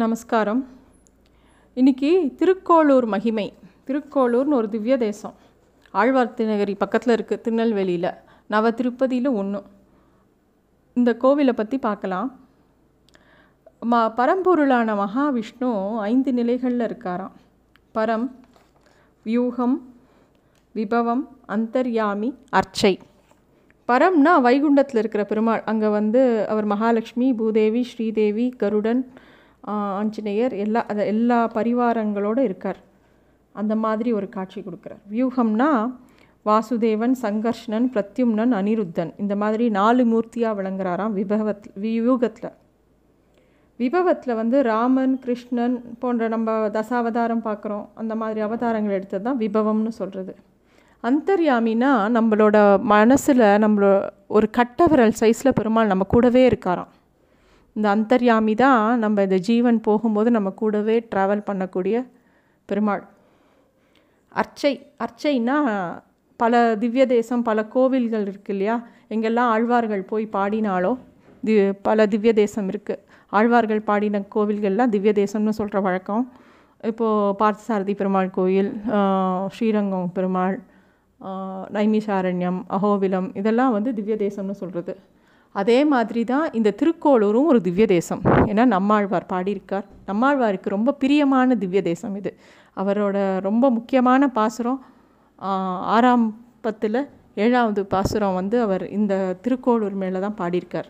நமஸ்காரம். 0.00 0.60
இன்னைக்கு 1.74 2.10
திருக்கோளூர் 2.38 3.06
மகிமை. 3.14 3.52
திருக்கோளூர்னு 3.86 4.56
ஒரு 4.58 4.68
திவ்ய 4.68 4.96
தேசம். 4.96 5.34
ஆழ்வார் 5.90 6.32
திருநகரி 6.36 6.74
பக்கத்தில் 6.82 7.14
இருக்குது 7.16 7.42
திருநெல்வேலியில். 7.44 8.08
நவ 8.46 8.70
திருப்பதியில் 8.70 9.28
ஒன்று 9.40 9.60
இந்த 10.98 11.10
கோவிலை 11.22 11.52
பற்றி 11.52 11.78
பார்க்கலாம். 11.78 12.28
ம 13.90 13.98
பரம்பொருளான 14.18 14.94
மகாவிஷ்ணு 15.02 15.70
ஐந்து 16.10 16.32
நிலைகளில் 16.32 16.86
இருக்காராம். 16.88 17.34
பரம் 17.96 18.26
வியூகம் 19.26 19.76
விபவம் 20.74 21.24
அந்தர்யாமி 21.56 22.30
அர்ச்சை. 22.60 22.94
பரம்னா 23.88 24.32
வைகுண்டத்தில் 24.46 25.02
இருக்கிற 25.02 25.24
பெருமாள். 25.24 25.62
அங்கே 25.72 25.90
வந்து 25.98 26.22
அவர் 26.48 26.70
மகாலட்சுமி 26.74 27.28
பூதேவி 27.42 27.84
ஸ்ரீதேவி 27.92 28.48
கருடன் 28.62 29.02
ஆஞ்சநேயர் 29.64 30.54
எல்லா 30.64 30.80
அதை 30.92 31.06
எல்லா 31.06 31.38
பரிவாரங்களோடு 31.54 32.40
இருக்கார். 32.48 32.80
அந்த 33.54 33.74
மாதிரி 33.76 34.12
ஒரு 34.12 34.28
காட்சி 34.28 34.60
கொடுக்குறார். 34.60 35.02
வியூகம்னா 35.12 35.70
வாசுதேவன் 36.46 37.14
சங்கர்ஷ்ணன் 37.24 37.86
பிரத்யும்னன் 37.94 38.52
அனிருத்தன். 38.60 39.12
இந்த 39.18 39.36
மாதிரி 39.36 39.64
நாலு 39.70 40.04
மூர்த்தியாக 40.04 40.56
விளங்குறாராம் 40.58 41.14
விபவத் 41.18 41.68
வியூகத்தில். 41.84 42.52
விபவத்தில் 43.80 44.34
வந்து 44.34 44.62
ராமன் 44.62 45.14
கிருஷ்ணன் 45.18 45.76
போன்ற 45.98 46.28
நம்ம 46.28 46.56
தசாவதாரம் 46.78 47.44
பார்க்குறோம் 47.44 47.86
அந்த 47.94 48.14
மாதிரி 48.14 48.40
அவதாரங்கள் 48.40 48.96
எடுத்தது 48.98 49.24
தான் 49.24 49.38
விபவம்னு 49.38 49.92
சொல்கிறது 50.00 50.34
அந்தர்யாமினா 51.04 51.92
நம்மளோட 52.16 52.56
மனசில் 52.80 53.44
நம்மளோ 53.64 53.92
ஒரு 54.26 54.48
கட்டவரல் 54.58 55.14
சைஸில் 55.20 55.56
பெருமாள் 55.58 55.86
நம்ம 55.86 56.04
கூடவே 56.04 56.48
இருக்காராம். 56.48 56.90
இந்த 57.76 57.86
அந்தர்யாமி 57.96 58.54
தான் 58.64 58.82
நம்ம 59.04 59.22
இந்த 59.26 59.38
ஜீவன் 59.48 59.78
போகும்போது 59.86 60.28
நம்ம 60.36 60.48
கூடவே 60.60 60.96
ட்ராவல் 61.12 61.46
பண்ணக்கூடிய 61.48 61.96
பெருமாள். 62.68 63.02
அர்ச்சை 64.34 64.72
அர்ச்சைன்னா 65.04 65.56
பல 66.40 66.60
திவ்ய 66.82 67.04
தேசம் 67.06 67.42
பல 67.48 67.58
கோவில்கள் 67.74 68.26
இருக்கு 68.30 68.52
இல்லையா? 68.54 68.76
எங்கெல்லாம் 69.14 69.50
ஆழ்வார்கள் 69.54 70.02
போய் 70.10 70.24
பாடினாலோ 70.36 70.92
தி 71.42 71.54
பல 71.88 72.06
திவ்ய 72.12 72.32
தேசம் 72.40 72.68
இருக்குது 72.72 73.02
ஆழ்வார்கள் 73.32 73.82
பாடின 73.88 74.22
கோவில்கள்லாம் 74.34 74.92
திவ்ய 74.94 75.12
தேசம்னு 75.20 75.58
சொல்கிற 75.60 75.78
வழக்கம். 75.86 76.24
இப்போது 76.90 77.34
பார்த்தசாரதி 77.40 77.94
பெருமாள் 78.00 78.30
கோயில் 78.38 78.70
ஸ்ரீரங்கம் 79.54 80.08
பெருமாள் 80.16 80.56
நைமிஷாரண்யம் 81.76 82.60
அகோபிலம் 82.76 83.28
இதெல்லாம் 83.40 83.74
வந்து 83.76 83.90
திவ்ய 83.98 84.14
தேசம்னு 84.24 84.56
சொல்கிறது 84.62 84.94
அதே 85.54 85.78
மாதிரி 85.92 86.22
தான் 86.32 86.46
இந்த 86.58 86.70
திருக்கோளூரும் 86.80 87.48
ஒரு 87.52 87.58
திவ்ய 87.66 87.86
தேசம் 87.94 88.22
ஏன்னா 88.50 88.64
நம்மாழ்வார் 88.74 89.26
பாடியிருக்கார். 89.32 89.86
நம்மாழ்வாருக்கு 90.10 90.76
ரொம்ப 90.76 90.94
பிரியமான 91.02 91.56
திவ்ய 91.62 91.80
தேசம் 91.90 92.14
இது. 92.20 92.30
அவரோட 92.76 93.16
ரொம்ப 93.48 93.64
முக்கியமான 93.76 94.28
பாசுரம் 94.38 94.80
ஆறாம் 95.96 96.26
பத்தில் 96.66 97.00
ஏழாவது 97.44 97.82
பாசுரம் 97.94 98.36
வந்து 98.40 98.56
அவர் 98.66 98.84
இந்த 98.98 99.14
திருக்கோளூர் 99.44 99.96
மேலே 100.02 100.18
தான் 100.24 100.38
பாடியிருக்கார். 100.40 100.88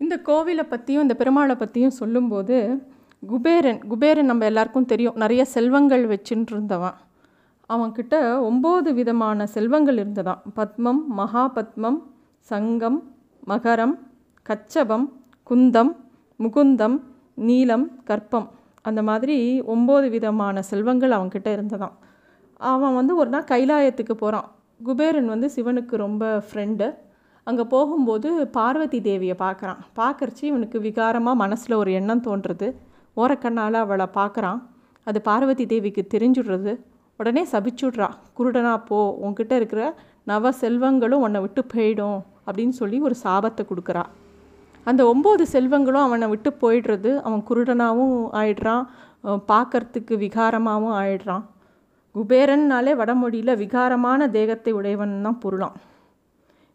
இந்த 0.00 0.14
கோவிலை 0.28 0.64
பற்றியும் 0.70 1.04
இந்த 1.06 1.14
பெருமாளை 1.20 1.54
பற்றியும் 1.58 1.98
சொல்லும்போது 2.00 2.56
குபேரன் 3.22 3.80
குபேரன் 3.90 4.30
நம்ம 4.30 4.46
எல்லாருக்கும் 4.50 4.90
தெரியும். 4.92 5.18
நிறைய 5.22 5.42
செல்வங்கள் 5.54 6.04
வச்சுட்டு 6.12 6.52
இருந்தவன் 6.54 6.96
அவன்கிட்ட 7.70 8.14
ஒம்பது 8.48 8.90
விதமான 8.98 9.46
செல்வங்கள் 9.54 9.98
இருந்ததான் 10.02 10.40
பத்மம் 10.58 11.02
மகாபத்மம் 11.18 11.98
சங்கம் 12.48 12.98
மகரம் 13.46 13.94
கச்சபம் 14.46 15.06
குந்தம் 15.50 15.92
முகுந்தம் 16.40 16.96
நீலம் 17.46 17.86
கற்பம். 18.08 18.48
அந்த 18.82 19.00
மாதிரி 19.08 19.36
ஒம்பது 19.74 20.06
விதமான 20.10 20.62
செல்வங்கள் 20.70 21.16
அவன்கிட்ட 21.16 21.48
இருந்ததாம். 21.56 21.94
அவன் 22.72 22.96
வந்து 22.98 23.12
ஒரு 23.16 23.30
நாள் 23.34 23.50
கைலாயத்துக்கு 23.52 24.14
போகிறான் 24.22 24.48
குபேரன் 24.80 25.28
வந்து 25.34 25.48
சிவனுக்கு 25.56 25.94
ரொம்ப 25.96 26.24
ஃப்ரெண்டு 26.46 26.86
அங்கே 27.46 27.64
போகும்போது 27.74 28.28
பார்வதி 28.56 28.98
தேவியை 29.08 29.36
பார்க்குறான். 29.44 29.80
பார்க்கறச்சி 30.00 30.44
இவனுக்கு 30.50 30.78
விகாரமாக 30.80 31.40
மனசில் 31.42 31.80
ஒரு 31.82 31.92
எண்ணம் 31.92 32.24
தோன்றுறது. 32.26 32.68
ஓரக்கண்ணால் 33.16 33.78
அவளை 33.84 34.06
பார்க்குறான். 34.18 34.60
அது 35.06 35.18
பார்வதி 35.28 35.64
தேவிக்கு 35.72 36.02
தெரிஞ்சுடுறது. 36.14 36.72
உடனே 37.20 37.42
சபிச்சுட்றா. 37.52 38.08
குருடனா 38.36 38.74
போ 38.88 38.98
உன்கிட்ட 39.24 39.52
இருக்கிற 39.60 39.82
நவ 40.30 40.52
செல்வங்களும் 40.60 41.24
உன்னை 41.26 41.40
விட்டு 41.40 41.62
போயிடும். 41.74 42.20
அப்படின்னு 42.46 42.74
சொல்லி 42.80 42.98
ஒரு 43.08 43.16
சாபத்தை 43.24 43.62
கொடுக்குறா. 43.70 44.04
அந்த 44.86 45.02
ஒம்பது 45.12 45.44
செல்வங்களும் 45.54 46.06
அவனை 46.06 46.26
விட்டு 46.32 46.50
போயிடுறது 46.62 47.10
அவன் 47.26 47.42
குருடனாகவும் 47.48 48.16
ஆயிடுறான் 48.40 48.84
பார்க்கறதுக்கு 49.50 50.14
விகாரமாகவும் 50.24 50.96
ஆயிடுறான். 51.00 51.44
குபேரன்னாலே 52.14 52.92
வடமொழியில் 53.00 53.60
விகாரமான 53.62 54.26
தேகத்தை 54.36 54.72
உடையவன் 54.78 55.14
தான் 55.26 55.38
பொருளாம். 55.44 55.76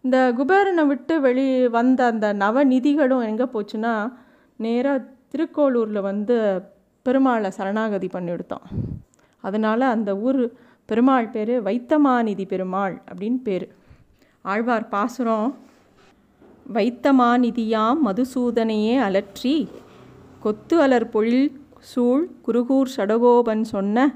இந்த 0.03 0.17
குபேரனை 0.37 0.83
விட்டு 0.91 1.13
வெளி 1.25 1.45
வந்த 1.75 1.99
அந்த 2.11 2.27
நவநிதிகளும் 2.43 3.25
எங்கே 3.29 3.47
போச்சுன்னா 3.53 3.93
நேராக 4.65 5.05
திருக்கோளூரில் 5.31 6.07
வந்து 6.09 6.35
பெருமாளை 7.05 7.49
சரணாகதி 7.57 8.07
பண்ணிவிடுத்தான். 8.13 8.65
அதனால் 9.43 9.85
அந்த 9.95 10.11
ஊர் 10.27 10.41
பெருமாள் 10.89 11.31
பேர் 11.35 11.53
வைத்தமாநிதி 11.67 12.45
பெருமாள் 12.53 12.95
அப்படின்னு 13.09 13.39
பேர். 13.47 13.67
ஆழ்வார் 14.51 14.85
பாசுரம் 14.87 15.49
வைத்தமாநிதியாம் 16.75 17.99
மதுசூதனையே 18.05 18.95
அலற்றி 19.07 19.55
கொத்து 20.43 20.75
அலர் 20.81 21.07
பொழில் 21.13 21.47
சூழ் 21.91 22.23
குருகூர் 22.45 22.93
சடகோபன் 22.95 23.63
சொன்ன 23.73 24.07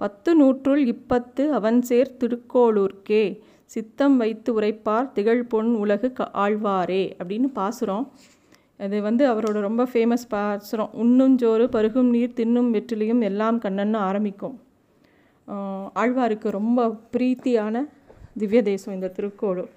பத்து 0.00 0.30
நூற்றுள் 0.34 0.82
இப்பத்து 0.94 1.44
அவன் 1.58 1.78
சேர் 1.82 2.16
திருக்கோளூர்க்கே 2.20 3.24
சித்தம் 3.74 4.16
வைத்து 4.16 4.50
உரைப்பார் 4.58 5.08
திகழ் 5.12 5.42
பொன் 5.52 5.70
உலகு 5.74 6.10
க 6.12 6.30
ஆழ்வாரே 6.44 7.02
அப்படின்னு 7.20 7.48
பாசுரம். 7.58 8.04
அது 8.76 8.96
வந்து 9.02 9.24
அவரோட 9.32 9.58
ரொம்ப 9.68 9.84
ஃபேமஸ் 9.92 10.26
பாசுரம். 10.28 10.92
உண்ணுஞ்சோறு 11.02 11.66
பருகும் 11.76 12.10
நீர் 12.14 12.38
தின்னும் 12.40 12.72
வெற்றிலையும் 12.74 13.22
எல்லாம் 13.30 13.60
கண்ணன்னு 13.60 13.98
ஆரம்பிக்கும். 14.08 14.56
ஆழ்வாருக்கு 16.02 16.48
ரொம்ப 16.58 16.88
பிரீத்தியான 17.14 17.84
திவ்ய 18.40 18.60
தேசம் 18.70 18.94
இந்த 18.96 19.08
திருக்கோளூர். 19.16 19.70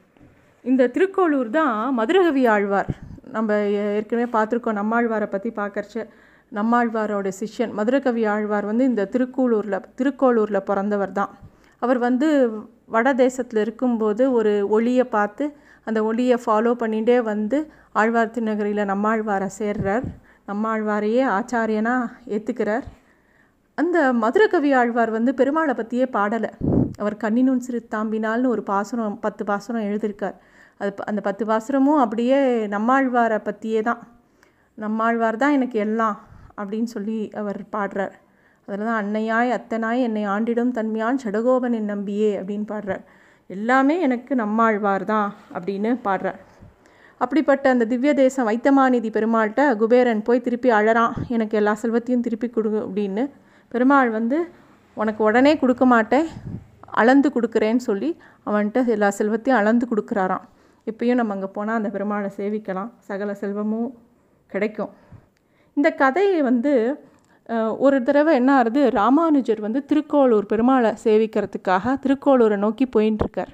இந்த 0.65 0.83
திருக்கோளூர் 0.95 1.49
தான் 1.59 1.75
மதுரகவி 1.99 2.43
ஆழ்வார். 2.55 2.89
நம்ம 3.35 3.57
ஏற்கனவே 3.99 4.27
பார்த்துருக்கோம் 4.35 4.79
நம்மாழ்வாரை 4.81 5.27
பற்றி 5.33 5.49
பார்க்கறச்ச 5.61 6.05
நம்மாழ்வாரோட 6.51 7.27
சிஷ்யன் 7.39 7.73
மதுரகவி 7.79 8.23
ஆழ்வார் 8.33 8.65
வந்து 8.71 8.85
இந்த 8.91 9.03
திருக்கோளூரில் 9.13 9.85
திருக்கோளூரில் 9.99 10.67
பிறந்தவர் 10.69 11.13
தான். 11.19 11.31
அவர் 11.81 11.99
வந்து 12.07 12.27
வட 12.95 13.09
தேசத்தில் 13.23 13.61
இருக்கும்போது 13.65 14.23
ஒரு 14.37 14.53
ஒளியை 14.77 15.05
பார்த்து 15.17 15.45
அந்த 15.87 15.99
ஒளியை 16.09 16.37
ஃபாலோ 16.43 16.71
பண்ணிகிட்டே 16.81 17.17
வந்து 17.31 17.59
ஆழ்வார் 18.01 18.33
திருநகரியில் 18.35 18.89
நம்மாழ்வாரை 18.91 19.49
சேர்றார். 19.59 20.05
நம்மாழ்வாரையே 20.49 21.23
ஆச்சாரியனாக 21.37 22.11
ஏற்றுக்கிறார் 22.35 22.85
அந்த 23.77 23.97
மதுரகவி 24.21 24.71
ஆழ்வார் 24.79 25.11
வந்து 25.15 25.31
பெருமாளை 25.39 25.73
பற்றியே 25.77 26.05
பாடலை. 26.15 26.49
அவர் 27.01 27.15
கண்ணினுன் 27.23 27.61
சிறு 27.65 27.79
தாம்பினால்னு 27.93 28.51
ஒரு 28.53 28.63
பாசுரம் 28.71 29.15
பத்து 29.25 29.43
பாசுரம் 29.49 29.85
எழுதியிருக்கார் 29.89 30.37
அது 30.81 30.91
அந்த 31.09 31.21
பத்து 31.27 31.43
பாசுரமும் 31.49 32.01
அப்படியே 32.03 32.37
நம்மாழ்வாரை 32.73 33.39
பற்றியே 33.47 33.81
தான். 33.87 34.01
நம்மாழ்வார் 34.77 35.41
தான் 35.43 35.55
எனக்கு 35.57 35.79
எல்லாம் 35.85 36.17
அப்படின்னு 36.59 36.89
சொல்லி 36.95 37.17
அவர் 37.41 37.59
பாடுறார். 37.75 38.13
அதில் 38.67 38.87
தான் 38.89 38.99
அன்னையாய் 39.03 39.55
அத்தனாய் 39.57 40.05
என்னை 40.07 40.23
ஆண்டிடும் 40.35 40.75
தன்மையான் 40.77 41.21
சடகோபன் 41.23 41.75
என் 41.79 41.91
நம்பியே 41.93 42.31
அப்படின்னு 42.39 42.67
பாடுறார். 42.73 43.03
எல்லாமே 43.49 43.95
எனக்கு 44.07 44.33
நம்மாழ்வார் 44.43 45.05
தான் 45.13 45.29
அப்படின்னு 45.57 45.91
பாடுறார். 46.07 46.39
அப்படிப்பட்ட 47.21 47.65
அந்த 47.73 47.85
திவ்ய 47.91 48.11
தேசம் 48.21 48.47
வைத்தமாநிதி 48.49 49.09
பெருமாள்கிட்ட 49.17 49.63
குபேரன் 49.81 50.25
போய் 50.27 50.45
திருப்பி 50.45 50.69
அழறான். 50.79 51.13
எனக்கு 51.35 51.57
எல்லா 51.61 51.73
செல்வத்தையும் 51.81 52.25
திருப்பி 52.27 52.49
கொடு 52.49 52.71
அப்படின்னு 52.85 53.25
பெருமாள் 53.71 54.09
வந்து 54.17 54.37
உனக்கு 54.97 55.21
உடனே 55.27 55.53
கொடுக்க 55.61 55.83
மாட்டேன் 55.93 56.27
அளந்து 57.01 57.27
கொடுக்குறேன்னு 57.35 57.83
சொல்லி 57.89 58.09
அவன்கிட்ட 58.47 58.79
எல்லா 58.95 59.09
செல்வத்தையும் 59.19 59.59
அளந்து 59.59 59.85
கொடுக்குறாராம். 59.91 60.45
இப்பயும் 60.87 61.19
நம்ம 61.19 61.33
அங்கே 61.35 61.49
போனால் 61.57 61.79
அந்த 61.79 61.89
பெருமாளை 61.95 62.29
சேவிக்கலாம். 62.39 62.89
சகல 63.09 63.33
செல்வமும் 63.41 63.89
கிடைக்கும். 64.49 64.91
இந்த 65.77 65.89
கதையை 66.01 66.39
வந்து 66.49 66.73
ஒரு 67.85 67.97
தடவை 68.07 68.31
என்ன 68.39 68.51
ஆகுது 68.57 68.81
ராமானுஜர் 68.97 69.61
வந்து 69.65 69.79
திருக்கோளூர் 69.89 70.49
பெருமாளை 70.51 70.91
சேவிக்கிறதுக்காக 71.03 71.93
திருக்கோளூரை 72.03 72.57
நோக்கி 72.65 72.85
போயின்ட்டுருக்கார் 72.95 73.53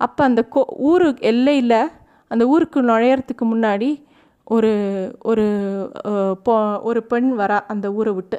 அப்போ 0.00 0.22
அந்த 0.28 0.42
கோ 0.54 0.62
ஊரு 0.90 1.08
எல்லையில் 1.30 1.80
அந்த 2.30 2.44
ஊருக்கு 2.52 2.78
நுழையறதுக்கு 2.90 3.44
முன்னாடி 3.52 3.90
ஒரு 4.46 4.72
ஒரு 5.30 5.44
பொ 6.46 6.54
ஒரு 6.88 7.00
பெண் 7.10 7.30
வரா 7.40 7.58
அந்த 7.72 7.86
ஊரை 7.98 8.12
விட்டு. 8.16 8.38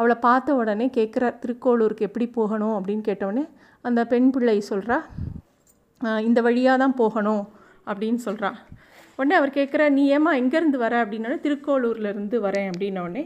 அவளை 0.00 0.16
பார்த்த 0.20 0.54
உடனே 0.54 0.86
கேட்குறார் 0.96 1.40
திருக்கோளூருக்கு 1.42 2.06
எப்படி 2.08 2.26
போகணும்? 2.28 2.76
அப்படின்னு 2.76 3.00
கேட்டவுடனே 3.00 3.44
அந்த 3.84 4.00
பெண் 4.06 4.30
பிள்ளை 4.30 4.56
சொல்கிறா 4.70 4.96
இந்த 6.20 6.38
வழியாக 6.42 6.78
தான் 6.78 6.94
போகணும் 6.94 7.42
அப்படின்னு 7.86 8.20
சொல்கிறா 8.24 8.50
உடனே 9.18 9.34
அவர் 9.34 9.56
கேட்குற 9.56 9.82
நீ 9.90 10.02
ஏமா 10.18 10.32
எங்கேருந்து 10.40 10.78
வர? 10.84 10.94
அப்படின்னோடனே 11.04 11.40
திருக்கோளூர்லேருந்து 11.46 12.36
வரேன் 12.46 12.70
அப்படின்னோடனே 12.70 13.24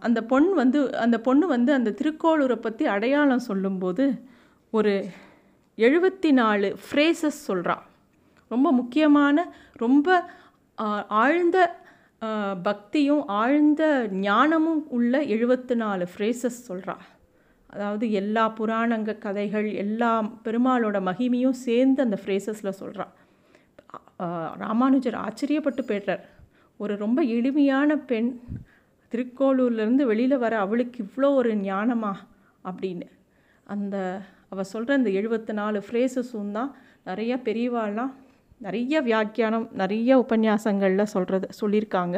அந்த 0.00 0.18
பொண் 0.22 0.48
வந்து 0.52 0.80
அந்த 0.96 1.16
பொண்ணு 1.20 1.46
வந்து 1.46 1.70
அந்த 1.72 1.90
திருக்கோளூரை 1.90 2.56
பற்றி 2.56 2.84
அடையாளம் 2.86 3.46
சொல்லும்போது 3.48 4.04
ஒரு 4.72 4.92
எழுபத்தி 5.78 6.30
நாலு 6.32 6.68
ஃப்ரேசஸ் 6.84 7.40
சொல்கிறான் 7.48 7.84
ரொம்ப 8.50 8.68
முக்கியமான 8.72 9.36
ரொம்ப 9.76 10.08
ஆழ்ந்த 11.22 11.58
பக்தியும் 12.62 13.26
ஆழ்ந்த 13.26 14.08
ஞானமும் 14.12 14.88
உள்ள 14.88 15.22
எழுபத்து 15.22 15.76
நாலு 15.76 16.06
ஃப்ரேசஸ் 16.16 16.60
சொல்கிறா 16.68 16.96
அதாவது 17.66 18.10
எல்லா 18.10 18.54
புராணங்க 18.58 19.18
கதைகள் 19.18 19.72
எல்லா 19.72 20.22
பெருமாளோட 20.44 21.00
மகிமையும் 21.00 21.58
சேர்ந்து 21.60 22.02
அந்த 22.02 22.18
ஃப்ரேசஸில் 22.24 22.78
சொல்கிறா 22.80 23.06
ராமானுஜர் 24.56 25.14
ஆச்சரியப்பட்டு 25.14 25.82
போய்ட்டார் 25.82 26.20
ஒரு 26.76 26.96
ரொம்ப 26.96 27.22
எளிமையான 27.22 27.96
பெண் 27.96 28.40
திருக்கோளூர்லேருந்து 29.12 30.02
வெளியில் 30.02 30.38
வர 30.38 30.58
அவளுக்கு 30.58 31.04
இவ்வளோ 31.04 31.34
ஒரு 31.34 31.54
ஞானமா 31.54 32.12
அப்படின்னு. 32.64 33.06
அந்த 33.64 34.22
அவள் 34.48 34.64
சொல்கிற 34.64 34.94
அந்த 34.94 35.10
எழுபத்தி 35.10 35.52
நாலு 35.52 35.82
ஃப்ரேசஸும் 35.90 36.50
தான் 36.50 36.76
நிறையா 37.06 37.36
பெரியவாள்லாம் 37.44 38.12
நிறைய 38.64 39.00
வியாக்கியானம் 39.00 39.66
நிறைய 39.80 40.10
உபன்யாசங்களில் 40.24 41.12
சொல்கிறது 41.14 41.48
சொல்லியிருக்காங்க. 41.60 42.16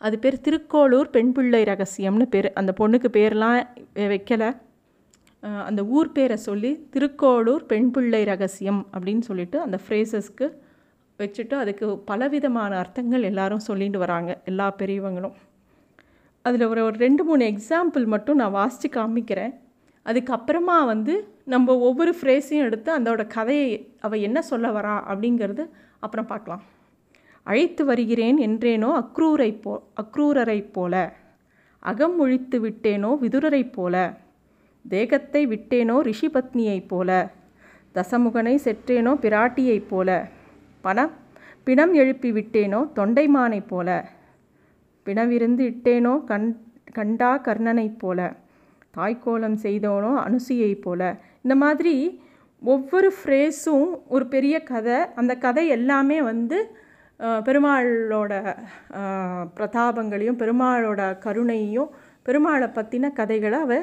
அது 0.00 0.16
பேர் 0.18 0.42
திருக்கோளூர் 0.46 1.10
பெண் 1.16 1.32
பிள்ளை 1.36 1.60
ரகசியம்னு 1.70 2.26
பேர். 2.34 2.48
அந்த 2.60 2.72
பொண்ணுக்கு 2.80 3.08
பேர்லாம் 3.16 3.60
வைக்கலை. 4.12 4.50
அந்த 5.68 5.80
ஊர் 5.96 6.10
பேரை 6.16 6.36
சொல்லி 6.48 6.70
திருக்கோளூர் 6.92 7.64
பெண் 7.72 7.90
பிள்ளை 7.90 8.20
ரகசியம் 8.24 8.80
அப்படின்னு 8.96 9.24
சொல்லிட்டு 9.28 9.58
அந்த 9.60 9.78
ஃப்ரேசஸ்க்கு 9.84 10.46
வச்சுட்டு 11.18 11.54
அதுக்கு 11.62 11.86
பலவிதமான 12.10 12.72
அர்த்தங்கள் 12.82 13.28
எல்லாரும் 13.30 13.66
சொல்லிட்டு 13.68 13.98
வராங்க 13.98 14.32
எல்லா 14.44 14.66
பெரியவங்களும். 14.78 15.36
அதில் 16.42 16.66
ஒரு 16.72 16.82
ஒரு 16.88 16.96
ரெண்டு 17.06 17.22
மூணு 17.24 17.44
எக்ஸாம்பிள் 17.52 18.06
மட்டும் 18.14 18.40
நான் 18.42 18.56
வாசித்து 18.60 18.88
காமிக்கிறேன். 19.00 19.54
அதுக்கப்புறமா 20.08 20.84
வந்து 20.84 21.14
நம்ம 21.44 21.78
ஒவ்வொரு 21.78 22.14
ஃப்ரேஸையும் 22.20 22.66
எடுத்து 22.66 22.98
அதோட 22.98 23.26
கதையை 23.26 23.94
அவள் 24.00 24.20
என்ன 24.20 24.42
சொல்ல 24.42 24.68
வரா 24.68 24.94
அப்படிங்கிறது 25.12 25.68
அப்புறம் 25.98 26.26
பார்க்கலாம். 26.26 26.62
அழைத்து 27.42 27.84
வருகிறேன் 27.84 28.38
என்றேனோ 28.38 28.90
அக்ரூரை 28.98 29.60
போ 29.60 29.82
அக்ரூரரைப் 30.02 30.72
போல. 30.72 30.94
அகம் 31.78 32.18
ஒழித்து 32.18 32.60
விட்டேனோ 32.60 33.10
விதுரரைப் 33.22 33.72
போல. 33.72 34.16
தேகத்தை 34.88 35.46
விட்டேனோ 35.46 35.96
ரிஷிபத்னியைப் 36.02 36.88
போல. 36.88 37.30
தசமுகனை 37.94 38.54
செற்றேனோ 38.64 39.12
பிராட்டியைப் 39.24 39.88
போல. 39.88 40.28
பணம் 40.80 41.10
பிணம் 41.64 41.92
எழுப்பி 41.92 42.32
விட்டேனோ 42.32 42.80
தொண்டைமானைப் 42.96 43.68
போல. 43.68 44.08
பிணவிருந்து 45.06 45.64
இட்டேனோ 45.66 46.24
கண் 46.24 46.56
கண்டா 46.92 47.40
கர்ணனைப் 47.44 47.98
போல. 47.98 48.36
தாய்க்கோலம் 48.98 49.58
செய்தவனோ 49.66 50.12
அனுசியை 50.26 50.72
போல. 50.86 51.02
இந்த 51.44 51.54
மாதிரி 51.64 51.94
ஒவ்வொரு 52.62 53.08
ஃப்ரேஸும் 53.16 53.88
ஒரு 54.14 54.24
பெரிய 54.34 54.56
கதை. 54.72 54.98
அந்த 55.20 55.32
கதை 55.44 55.64
எல்லாமே 55.78 56.18
வந்து 56.32 56.58
பெருமாளோட 57.46 58.32
பிரதாபங்களையும் 59.56 60.40
பெருமாளோட 60.42 61.02
கருணையையும் 61.24 61.90
பெருமாளை 62.26 62.68
பற்றின 62.76 63.10
கதைகளை 63.20 63.58
அவ 63.66 63.78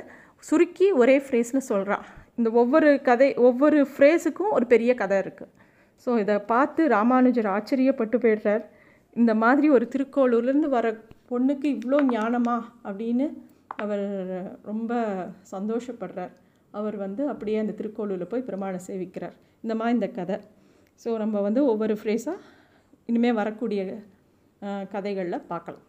சுருக்கி 0.50 0.88
ஒரே 1.01 1.15
ஃப்ரேஸில் 1.25 1.67
சொல்கிறான் 1.71 2.06
இந்த 2.39 2.50
ஒவ்வொரு 2.62 2.89
கதை 3.09 3.27
ஒவ்வொரு 3.47 3.79
ஃப்ரேஸுக்கும் 3.91 4.53
ஒரு 4.57 4.65
பெரிய 4.73 4.91
கதை 5.01 5.17
இருக்குது 5.23 5.51
ஸோ 6.07 6.12
இதை 6.23 6.35
பார்த்து 6.51 6.81
ராமானுஜர் 6.95 7.50
ஆச்சரியப்பட்டு 7.56 8.17
போயிடுறார். 8.23 8.63
இந்த 9.15 9.33
மாதிரி 9.44 9.67
ஒரு 9.75 9.85
திருக்கோளூர்லேருந்து 9.94 10.69
வர 10.77 10.88
பொண்ணுக்கு 11.29 11.67
இவ்வளோ 11.75 12.00
ஞானமா 12.15 12.57
அப்படின்னு 12.88 13.27
அவர் 13.83 14.06
ரொம்ப 14.69 14.94
சந்தோஷப்படுறார். 15.54 16.33
அவர் 16.80 16.95
வந்து 17.06 17.24
அப்படியே 17.31 17.57
அந்த 17.63 17.74
திருக்கோளூரில் 17.80 18.31
போய் 18.31 18.48
பிரமாணம் 18.50 18.86
சேவிக்கிறார் 18.88 19.36
இந்த 19.63 19.74
மாதிரி 19.80 19.98
இந்த 19.98 20.10
கதை. 20.19 20.38
ஸோ 21.04 21.10
நம்ம 21.24 21.42
வந்து 21.48 21.62
ஒவ்வொரு 21.72 21.95
ஃப்ரேஸாக 22.01 22.44
இனிமேல் 23.12 23.39
வரக்கூடிய 23.42 23.81
கதைகளில் 24.94 25.48
பார்க்கலாம். 25.51 25.86